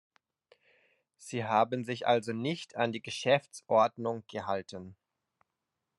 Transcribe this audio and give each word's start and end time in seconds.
Sie 1.19 1.45
haben 1.45 1.83
sich 1.83 2.07
also 2.07 2.33
nicht 2.33 2.75
an 2.75 2.91
die 2.91 3.03
Geschäftsordnung 3.03 4.23
gehalten. 4.31 4.95